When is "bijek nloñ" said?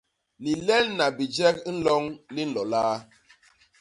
1.17-2.03